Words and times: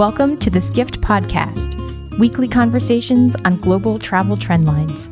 Welcome 0.00 0.38
to 0.38 0.48
the 0.48 0.62
Skift 0.62 1.02
Podcast, 1.02 1.76
weekly 2.18 2.48
conversations 2.48 3.36
on 3.44 3.58
global 3.58 3.98
travel 3.98 4.34
trend 4.34 4.64
lines. 4.64 5.10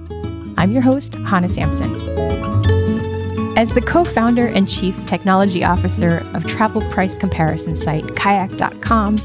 I'm 0.57 0.72
your 0.72 0.80
host, 0.80 1.14
Hannah 1.27 1.50
Sampson. 1.50 1.95
As 3.59 3.75
the 3.75 3.82
co 3.82 4.03
founder 4.03 4.46
and 4.46 4.66
chief 4.66 4.96
technology 5.04 5.62
officer 5.62 6.27
of 6.32 6.46
travel 6.46 6.80
price 6.90 7.14
comparison 7.14 7.77
site 7.77 8.16
kayak.com, 8.16 9.18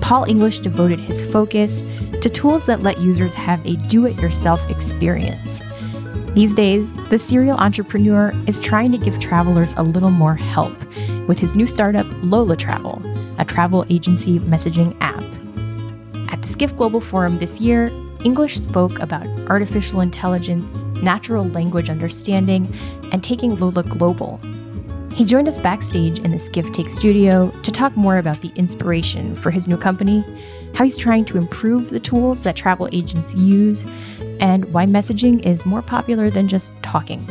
Paul 0.00 0.24
English 0.24 0.60
devoted 0.60 1.00
his 1.00 1.20
focus 1.30 1.82
to 2.22 2.30
tools 2.30 2.64
that 2.64 2.80
let 2.80 2.98
users 2.98 3.34
have 3.34 3.60
a 3.66 3.76
do 3.88 4.06
it 4.06 4.18
yourself 4.18 4.58
experience. 4.70 5.60
These 6.32 6.54
days, 6.54 6.94
the 7.10 7.18
serial 7.18 7.58
entrepreneur 7.58 8.32
is 8.46 8.58
trying 8.58 8.90
to 8.92 8.98
give 8.98 9.20
travelers 9.20 9.74
a 9.76 9.82
little 9.82 10.10
more 10.10 10.34
help 10.34 10.74
with 11.28 11.38
his 11.38 11.56
new 11.56 11.66
startup, 11.66 12.06
Lola 12.22 12.56
Travel, 12.56 13.02
a 13.38 13.44
travel 13.44 13.84
agency 13.88 14.38
messaging 14.40 14.96
Skift 16.64 16.78
Global 16.78 17.02
Forum 17.02 17.36
this 17.36 17.60
year, 17.60 17.88
English 18.24 18.58
spoke 18.58 18.98
about 18.98 19.26
artificial 19.50 20.00
intelligence, 20.00 20.82
natural 21.02 21.44
language 21.48 21.90
understanding, 21.90 22.74
and 23.12 23.22
taking 23.22 23.56
Lola 23.56 23.82
global. 23.82 24.40
He 25.12 25.26
joined 25.26 25.46
us 25.46 25.58
backstage 25.58 26.20
in 26.20 26.30
the 26.30 26.40
Skift 26.40 26.74
Take 26.74 26.88
studio 26.88 27.50
to 27.50 27.70
talk 27.70 27.94
more 27.98 28.16
about 28.16 28.40
the 28.40 28.50
inspiration 28.56 29.36
for 29.36 29.50
his 29.50 29.68
new 29.68 29.76
company, 29.76 30.24
how 30.74 30.84
he's 30.84 30.96
trying 30.96 31.26
to 31.26 31.36
improve 31.36 31.90
the 31.90 32.00
tools 32.00 32.44
that 32.44 32.56
travel 32.56 32.88
agents 32.92 33.34
use, 33.34 33.84
and 34.40 34.64
why 34.72 34.86
messaging 34.86 35.44
is 35.44 35.66
more 35.66 35.82
popular 35.82 36.30
than 36.30 36.48
just 36.48 36.72
talking. 36.82 37.26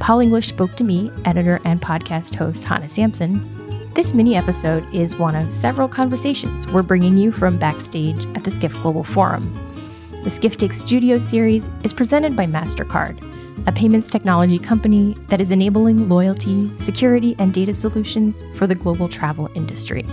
Paul 0.00 0.20
English 0.20 0.48
spoke 0.48 0.74
to 0.76 0.84
me, 0.84 1.10
editor 1.26 1.60
and 1.66 1.82
podcast 1.82 2.34
host 2.36 2.64
Hannah 2.64 2.88
Sampson. 2.88 3.65
This 3.96 4.12
mini 4.12 4.36
episode 4.36 4.86
is 4.94 5.16
one 5.16 5.34
of 5.34 5.50
several 5.50 5.88
conversations 5.88 6.66
we're 6.66 6.82
bringing 6.82 7.16
you 7.16 7.32
from 7.32 7.58
backstage 7.58 8.26
at 8.36 8.44
the 8.44 8.50
Skift 8.50 8.74
Global 8.82 9.02
Forum. 9.02 9.50
The 10.22 10.28
Skift 10.28 10.60
Take 10.60 10.74
Studio 10.74 11.16
series 11.16 11.70
is 11.82 11.94
presented 11.94 12.36
by 12.36 12.44
MasterCard, 12.44 13.24
a 13.66 13.72
payments 13.72 14.10
technology 14.10 14.58
company 14.58 15.16
that 15.28 15.40
is 15.40 15.50
enabling 15.50 16.10
loyalty, 16.10 16.70
security, 16.76 17.34
and 17.38 17.54
data 17.54 17.72
solutions 17.72 18.44
for 18.56 18.66
the 18.66 18.74
global 18.74 19.08
travel 19.08 19.48
industry. 19.54 20.04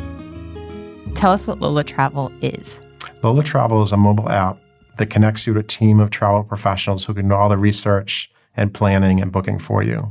Tell 1.14 1.34
us 1.34 1.45
what 1.45 1.59
Lola 1.59 1.84
Travel 1.84 2.31
is. 2.42 2.80
Lola 3.22 3.44
Travel 3.44 3.84
is 3.84 3.92
a 3.92 3.97
mobile 3.97 4.30
app 4.30 4.58
that 4.97 5.08
connects 5.08 5.45
you 5.45 5.56
to 5.56 5.59
a 5.59 5.64
team 5.64 6.00
of 6.00 6.09
travel 6.09 6.45
professionals 6.45 7.03
who 7.03 7.14
can 7.14 7.28
do 7.28 7.36
all 7.36 7.50
the 7.50 7.58
research 7.58 8.31
and 8.56 8.73
planning 8.73 9.20
and 9.20 9.30
booking 9.30 9.59
for 9.59 9.84
you. 9.84 10.09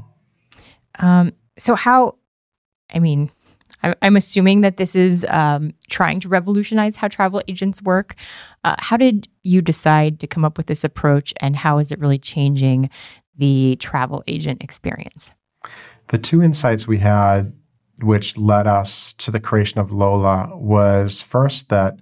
Um, 0.99 1.33
so, 1.57 1.75
how, 1.75 2.17
I 2.93 2.99
mean, 2.99 3.31
I'm 3.83 4.17
assuming 4.17 4.61
that 4.61 4.77
this 4.77 4.95
is 4.95 5.27
um, 5.29 5.75
trying 5.91 6.21
to 6.21 6.29
revolutionize 6.29 6.97
how 6.97 7.09
travel 7.09 7.43
agents 7.49 7.83
work. 7.83 8.15
Uh, 8.65 8.77
how 8.79 8.97
did 8.97 9.29
you 9.43 9.61
decide 9.61 10.21
to 10.21 10.27
come 10.27 10.45
up 10.45 10.57
with 10.57 10.67
this 10.67 10.85
approach, 10.85 11.35
and 11.41 11.57
how 11.57 11.79
is 11.79 11.91
it 11.91 11.99
really 11.99 12.19
changing 12.19 12.91
the 13.37 13.77
travel 13.77 14.23
agent 14.27 14.63
experience? 14.63 15.31
The 16.09 16.19
two 16.19 16.43
insights 16.43 16.87
we 16.87 16.99
had, 16.99 17.53
which 18.01 18.37
led 18.37 18.67
us 18.67 19.13
to 19.15 19.31
the 19.31 19.41
creation 19.41 19.81
of 19.81 19.93
Lola, 19.93 20.51
was 20.55 21.23
first 21.23 21.69
that 21.69 21.99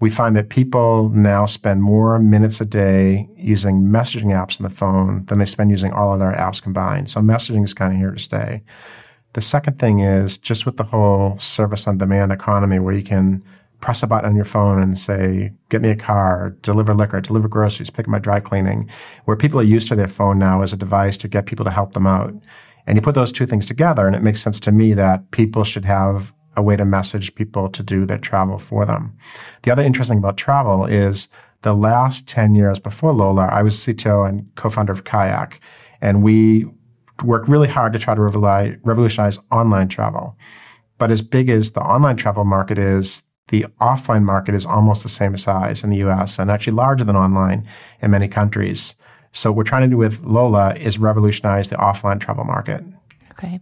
we 0.00 0.10
find 0.10 0.34
that 0.34 0.48
people 0.48 1.10
now 1.10 1.46
spend 1.46 1.80
more 1.80 2.18
minutes 2.18 2.60
a 2.60 2.64
day 2.64 3.28
using 3.36 3.82
messaging 3.82 4.32
apps 4.34 4.60
on 4.60 4.64
the 4.64 4.74
phone 4.74 5.24
than 5.26 5.38
they 5.38 5.44
spend 5.44 5.70
using 5.70 5.92
all 5.92 6.12
of 6.12 6.18
their 6.18 6.32
apps 6.32 6.60
combined. 6.60 7.08
So 7.08 7.20
messaging 7.20 7.62
is 7.62 7.72
kind 7.72 7.92
of 7.92 7.98
here 8.00 8.10
to 8.10 8.18
stay. 8.18 8.64
The 9.34 9.40
second 9.40 9.78
thing 9.78 10.00
is 10.00 10.36
just 10.36 10.66
with 10.66 10.76
the 10.76 10.84
whole 10.84 11.38
service 11.38 11.86
on 11.86 11.98
demand 11.98 12.32
economy 12.32 12.78
where 12.78 12.94
you 12.94 13.02
can 13.02 13.42
press 13.80 14.02
a 14.02 14.06
button 14.06 14.30
on 14.30 14.36
your 14.36 14.44
phone 14.44 14.80
and 14.80 14.98
say, 14.98 15.52
get 15.68 15.82
me 15.82 15.90
a 15.90 15.96
car, 15.96 16.56
deliver 16.62 16.94
liquor, 16.94 17.20
deliver 17.20 17.48
groceries, 17.48 17.90
pick 17.90 18.06
up 18.06 18.10
my 18.10 18.18
dry 18.18 18.40
cleaning, 18.40 18.88
where 19.24 19.36
people 19.36 19.58
are 19.58 19.64
used 19.64 19.88
to 19.88 19.96
their 19.96 20.06
phone 20.06 20.38
now 20.38 20.62
as 20.62 20.72
a 20.72 20.76
device 20.76 21.16
to 21.18 21.28
get 21.28 21.46
people 21.46 21.64
to 21.64 21.70
help 21.70 21.92
them 21.92 22.06
out. 22.06 22.32
And 22.86 22.96
you 22.96 23.02
put 23.02 23.14
those 23.14 23.32
two 23.32 23.46
things 23.46 23.66
together, 23.66 24.06
and 24.06 24.14
it 24.14 24.22
makes 24.22 24.40
sense 24.40 24.60
to 24.60 24.72
me 24.72 24.94
that 24.94 25.30
people 25.32 25.64
should 25.64 25.84
have 25.84 26.32
a 26.56 26.62
way 26.62 26.76
to 26.76 26.84
message 26.84 27.34
people 27.34 27.68
to 27.70 27.82
do 27.82 28.04
their 28.06 28.18
travel 28.18 28.58
for 28.58 28.84
them. 28.84 29.16
The 29.62 29.70
other 29.70 29.82
interesting 29.82 30.18
about 30.18 30.36
travel 30.36 30.84
is 30.84 31.28
the 31.62 31.74
last 31.74 32.28
10 32.28 32.54
years 32.54 32.78
before 32.78 33.12
Lola, 33.12 33.46
I 33.46 33.62
was 33.62 33.76
CTO 33.76 34.28
and 34.28 34.54
co-founder 34.54 34.92
of 34.92 35.04
Kayak, 35.04 35.60
and 36.00 36.22
we 36.22 36.66
worked 37.24 37.48
really 37.48 37.68
hard 37.68 37.92
to 37.92 37.98
try 37.98 38.14
to 38.14 38.20
revolutionize 38.20 39.38
online 39.50 39.88
travel. 39.88 40.36
But 40.98 41.10
as 41.10 41.22
big 41.22 41.48
as 41.48 41.72
the 41.72 41.80
online 41.80 42.16
travel 42.16 42.44
market 42.44 42.78
is, 42.78 43.22
the 43.48 43.66
offline 43.80 44.22
market 44.22 44.54
is 44.54 44.64
almost 44.64 45.02
the 45.02 45.08
same 45.08 45.36
size 45.36 45.84
in 45.84 45.90
the 45.90 45.96
US 45.98 46.38
and 46.38 46.50
actually 46.50 46.74
larger 46.74 47.04
than 47.04 47.16
online 47.16 47.66
in 48.00 48.10
many 48.10 48.28
countries. 48.28 48.94
So 49.32 49.50
what 49.50 49.56
we're 49.56 49.64
trying 49.64 49.82
to 49.82 49.88
do 49.88 49.96
with 49.96 50.24
Lola 50.24 50.74
is 50.74 50.98
revolutionize 50.98 51.70
the 51.70 51.76
offline 51.76 52.20
travel 52.20 52.44
market. 52.44 52.84
Okay. 53.32 53.60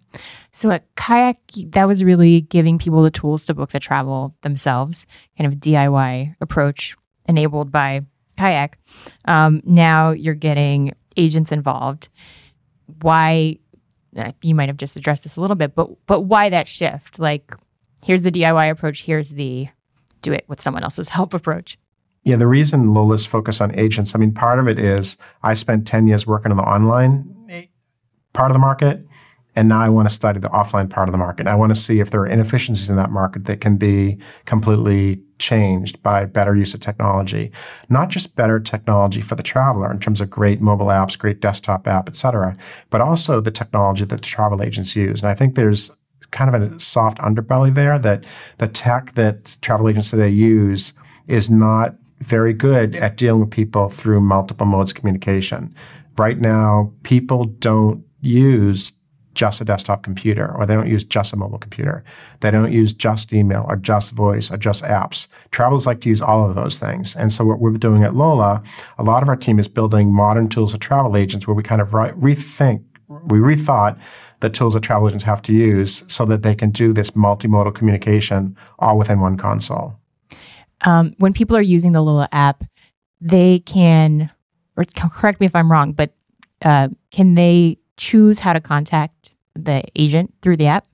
So 0.53 0.71
at 0.71 0.85
Kayak, 0.97 1.39
that 1.71 1.87
was 1.87 2.05
really 2.05 2.43
giving 2.43 2.79
people 2.79 3.03
the 3.03 3.11
tools 3.11 3.47
to 3.47 3.55
book 3.55 3.71
the 3.71 3.81
travel 3.81 4.35
themselves, 4.43 5.07
kind 5.39 5.51
of 5.51 5.59
DIY 5.61 6.37
approach 6.41 6.97
enabled 7.27 7.71
by 7.71 8.03
Kayak. 8.37 8.79
Um, 9.27 9.63
now 9.65 10.11
you're 10.11 10.35
getting 10.35 10.95
agents 11.17 11.53
involved. 11.53 12.09
Why? 13.03 13.59
Uh, 14.17 14.33
you 14.43 14.55
might 14.55 14.69
have 14.69 14.77
just 14.77 14.97
addressed 14.97 15.23
this 15.23 15.37
a 15.37 15.41
little 15.41 15.57
bit, 15.57 15.75
but 15.75 15.89
but 16.07 16.23
why 16.23 16.49
that 16.49 16.67
shift? 16.67 17.19
Like, 17.19 17.55
here's 18.05 18.23
the 18.23 18.33
DIY 18.33 18.71
approach. 18.71 19.03
Here's 19.03 19.31
the 19.31 19.69
do 20.23 20.33
it 20.33 20.45
with 20.49 20.61
someone 20.61 20.83
else's 20.83 21.09
help 21.11 21.33
approach. 21.33 21.79
Yeah, 22.25 22.37
the 22.37 22.47
reason 22.47 22.93
Lola's 22.93 23.25
focus 23.25 23.61
on 23.61 23.75
agents, 23.79 24.15
I 24.15 24.19
mean, 24.19 24.33
part 24.33 24.59
of 24.59 24.69
it 24.69 24.79
is 24.79 25.17
I 25.43 25.55
spent 25.55 25.87
10 25.87 26.07
years 26.07 26.27
working 26.27 26.51
on 26.51 26.59
the 26.59 26.63
online 26.63 27.35
part 28.33 28.51
of 28.51 28.55
the 28.55 28.59
market. 28.61 29.07
And 29.61 29.69
now 29.69 29.79
I 29.79 29.91
want 29.91 30.09
to 30.09 30.15
study 30.15 30.41
the 30.41 30.49
offline 30.49 30.89
part 30.89 31.07
of 31.07 31.13
the 31.13 31.19
market. 31.19 31.47
I 31.47 31.55
want 31.55 31.69
to 31.69 31.79
see 31.79 32.01
if 32.01 32.11
there 32.11 32.23
are 32.23 32.27
inefficiencies 32.27 32.89
in 32.89 32.97
that 32.97 33.11
market 33.11 33.45
that 33.45 33.61
can 33.61 33.77
be 33.77 34.17
completely 34.47 35.21
changed 35.39 36.03
by 36.03 36.25
better 36.25 36.57
use 36.57 36.73
of 36.73 36.81
technology. 36.81 37.53
Not 37.91 38.09
just 38.09 38.37
better 38.37 38.59
technology 38.59 39.21
for 39.21 39.35
the 39.35 39.43
traveler 39.43 39.93
in 39.93 40.01
terms 40.01 40.23
of 40.23 40.31
great 40.31 40.63
mobile 40.63 40.87
apps, 40.87 41.19
great 41.19 41.41
desktop 41.41 41.87
app, 41.87 42.09
et 42.09 42.15
cetera, 42.15 42.57
but 42.89 43.03
also 43.03 43.39
the 43.39 43.51
technology 43.51 44.07
that 44.07 44.17
the 44.17 44.23
travel 44.23 44.63
agents 44.63 44.97
use. 44.97 45.23
And 45.23 45.31
I 45.31 45.35
think 45.35 45.57
there's 45.57 45.91
kind 46.31 46.55
of 46.55 46.63
a 46.63 46.81
soft 46.81 47.19
underbelly 47.19 47.75
there 47.75 47.99
that 47.99 48.25
the 48.57 48.67
tech 48.67 49.13
that 49.13 49.59
travel 49.61 49.91
agents 49.91 50.09
today 50.09 50.31
use 50.31 50.95
is 51.27 51.51
not 51.51 51.97
very 52.21 52.55
good 52.55 52.97
at 52.97 53.19
dealing 53.19 53.43
with 53.43 53.51
people 53.51 53.91
through 53.91 54.23
multiple 54.23 54.65
modes 54.65 54.93
of 54.93 54.97
communication. 54.97 55.75
Right 56.17 56.41
now, 56.41 56.95
people 57.03 57.45
don't 57.45 58.03
use 58.23 58.93
just 59.41 59.63
a 59.63 59.65
desktop 59.65 60.03
computer 60.03 60.55
or 60.55 60.67
they 60.67 60.75
don't 60.75 60.87
use 60.87 61.03
just 61.03 61.33
a 61.33 61.37
mobile 61.37 61.57
computer. 61.57 62.05
They 62.41 62.51
don't 62.51 62.71
use 62.71 62.93
just 62.93 63.33
email 63.33 63.65
or 63.67 63.77
just 63.77 64.11
voice 64.11 64.51
or 64.51 64.59
just 64.59 64.85
apps. 64.85 65.29
Travelers 65.51 65.87
like 65.87 66.03
to 66.03 66.11
use 66.11 66.21
all 66.21 66.47
of 66.47 66.55
those 66.55 66.79
things. 66.79 67.17
And 67.17 67.33
so 67.33 67.47
what 67.47 67.59
we're 67.59 67.73
doing 67.79 68.05
at 68.05 68.15
Lola, 68.15 68.63
a 68.99 69.03
lot 69.03 69.23
of 69.23 69.31
our 69.31 69.37
team 69.37 69.59
is 69.59 69.67
building 69.67 70.13
modern 70.13 70.51
tools 70.51 70.75
of 70.75 70.81
travel 70.81 71.17
agents 71.17 71.47
where 71.47 71.55
we 71.55 71.63
kind 71.63 71.81
of 71.81 71.95
re- 71.95 72.11
rethink, 72.11 72.85
we 73.09 73.39
rethought 73.39 73.99
the 74.41 74.51
tools 74.51 74.75
that 74.75 74.83
travel 74.83 75.09
agents 75.09 75.25
have 75.25 75.41
to 75.41 75.55
use 75.55 76.05
so 76.07 76.27
that 76.27 76.43
they 76.43 76.55
can 76.55 76.71
do 76.71 76.93
this 76.93 77.13
multimodal 77.13 77.75
communication 77.75 78.55
all 78.79 78.99
within 78.99 79.21
one 79.21 79.39
console. 79.39 79.99
Um, 80.83 81.15
when 81.17 81.33
people 81.33 81.57
are 81.57 81.63
using 81.63 81.93
the 81.93 82.03
Lola 82.03 82.29
app, 82.33 82.63
they 83.23 83.61
can, 83.61 84.31
or 84.77 84.85
correct 84.85 85.41
me 85.41 85.47
if 85.47 85.55
I'm 85.55 85.73
wrong, 85.73 85.93
but 85.93 86.13
uh, 86.61 86.89
can 87.11 87.37
they 87.37 87.79
choose 88.01 88.41
how 88.41 88.53
to 88.55 88.61
contact 88.61 89.31
the 89.55 89.85
agent 89.95 90.35
through 90.43 90.57
the 90.57 90.67
app? 90.67 90.87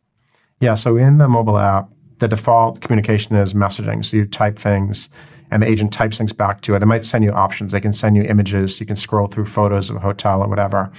Yeah, 0.61 0.75
so 0.75 0.97
in 0.97 1.19
the 1.19 1.29
mobile 1.29 1.57
app, 1.57 1.89
the 2.19 2.29
default 2.29 2.81
communication 2.81 3.37
is 3.37 3.55
messaging. 3.55 4.05
So 4.05 4.17
you 4.17 4.27
type 4.27 4.59
things 4.59 5.09
and 5.51 5.63
the 5.63 5.69
agent 5.69 5.93
types 5.93 6.19
things 6.19 6.33
back 6.33 6.63
to 6.63 6.75
it. 6.75 6.81
They 6.81 6.87
might 6.87 7.05
send 7.05 7.23
you 7.23 7.31
options. 7.31 7.71
They 7.71 7.81
can 7.81 7.93
send 7.93 8.17
you 8.17 8.23
images. 8.23 8.81
You 8.81 8.87
can 8.87 8.97
scroll 8.97 9.29
through 9.29 9.45
photos 9.45 9.89
of 9.89 9.97
a 9.97 10.01
hotel 10.01 10.43
or 10.43 10.49
whatever. 10.49 10.91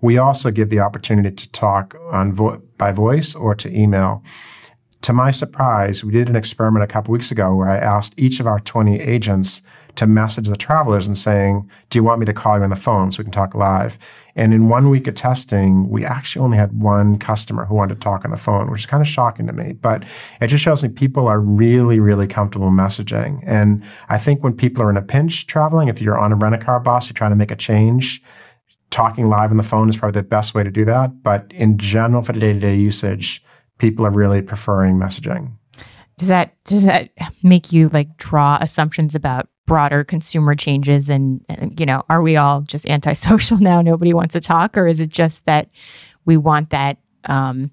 We 0.00 0.18
also 0.18 0.50
give 0.50 0.70
the 0.70 0.80
opportunity 0.80 1.30
to 1.30 1.52
talk 1.52 1.94
on 2.10 2.32
vo- 2.32 2.60
by 2.76 2.90
voice 2.90 3.34
or 3.36 3.54
to 3.54 3.72
email. 3.72 4.24
To 5.02 5.12
my 5.12 5.30
surprise, 5.30 6.02
we 6.02 6.12
did 6.12 6.28
an 6.28 6.34
experiment 6.36 6.82
a 6.82 6.88
couple 6.88 7.12
weeks 7.12 7.30
ago 7.30 7.54
where 7.54 7.68
I 7.68 7.76
asked 7.76 8.14
each 8.16 8.40
of 8.40 8.46
our 8.48 8.58
20 8.58 9.00
agents 9.00 9.62
to 9.96 10.06
message 10.06 10.48
the 10.48 10.56
travelers 10.56 11.06
and 11.06 11.16
saying, 11.16 11.68
Do 11.90 11.98
you 11.98 12.04
want 12.04 12.20
me 12.20 12.26
to 12.26 12.32
call 12.32 12.56
you 12.58 12.64
on 12.64 12.70
the 12.70 12.76
phone 12.76 13.12
so 13.12 13.18
we 13.18 13.24
can 13.24 13.32
talk 13.32 13.54
live? 13.54 13.98
And 14.34 14.54
in 14.54 14.68
one 14.68 14.88
week 14.88 15.06
of 15.06 15.14
testing, 15.14 15.90
we 15.90 16.04
actually 16.04 16.42
only 16.42 16.56
had 16.56 16.80
one 16.80 17.18
customer 17.18 17.66
who 17.66 17.74
wanted 17.74 17.94
to 17.94 18.00
talk 18.00 18.24
on 18.24 18.30
the 18.30 18.36
phone, 18.36 18.70
which 18.70 18.82
is 18.82 18.86
kind 18.86 19.02
of 19.02 19.08
shocking 19.08 19.46
to 19.46 19.52
me. 19.52 19.72
But 19.72 20.04
it 20.40 20.46
just 20.46 20.64
shows 20.64 20.82
me 20.82 20.88
people 20.88 21.28
are 21.28 21.40
really, 21.40 22.00
really 22.00 22.26
comfortable 22.26 22.70
messaging. 22.70 23.42
And 23.46 23.84
I 24.08 24.16
think 24.16 24.42
when 24.42 24.54
people 24.54 24.82
are 24.82 24.90
in 24.90 24.96
a 24.96 25.02
pinch 25.02 25.46
traveling, 25.46 25.88
if 25.88 26.00
you're 26.00 26.18
on 26.18 26.32
a 26.32 26.36
rent 26.36 26.54
a 26.54 26.58
car 26.58 26.80
bus, 26.80 27.08
you're 27.08 27.14
trying 27.14 27.32
to 27.32 27.36
make 27.36 27.50
a 27.50 27.56
change, 27.56 28.22
talking 28.90 29.28
live 29.28 29.50
on 29.50 29.56
the 29.56 29.62
phone 29.62 29.88
is 29.88 29.96
probably 29.96 30.20
the 30.20 30.26
best 30.26 30.54
way 30.54 30.62
to 30.62 30.70
do 30.70 30.84
that. 30.86 31.22
But 31.22 31.52
in 31.52 31.76
general, 31.76 32.22
for 32.22 32.32
day 32.32 32.52
to 32.54 32.58
day 32.58 32.76
usage, 32.76 33.42
people 33.78 34.06
are 34.06 34.10
really 34.10 34.40
preferring 34.40 34.96
messaging. 34.96 35.52
Does 36.18 36.28
that 36.28 36.54
does 36.64 36.84
that 36.84 37.10
make 37.42 37.72
you 37.72 37.88
like 37.88 38.16
draw 38.16 38.56
assumptions 38.60 39.14
about 39.14 39.48
broader 39.66 40.04
consumer 40.04 40.54
changes 40.54 41.08
and, 41.08 41.44
you 41.78 41.86
know, 41.86 42.02
are 42.08 42.22
we 42.22 42.36
all 42.36 42.62
just 42.62 42.86
antisocial 42.86 43.56
now? 43.60 43.80
Nobody 43.80 44.12
wants 44.12 44.32
to 44.32 44.40
talk, 44.40 44.76
or 44.76 44.86
is 44.86 45.00
it 45.00 45.08
just 45.08 45.44
that 45.46 45.70
we 46.24 46.36
want 46.36 46.70
that 46.70 46.98
um, 47.24 47.70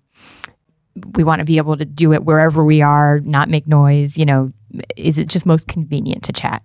we 1.13 1.23
want 1.23 1.39
to 1.39 1.45
be 1.45 1.57
able 1.57 1.77
to 1.77 1.85
do 1.85 2.13
it 2.13 2.23
wherever 2.23 2.63
we 2.63 2.81
are, 2.81 3.19
not 3.21 3.49
make 3.49 3.67
noise? 3.67 4.17
You 4.17 4.25
know, 4.25 4.53
is 4.95 5.17
it 5.17 5.27
just 5.27 5.45
most 5.45 5.67
convenient 5.67 6.23
to 6.25 6.33
chat? 6.33 6.63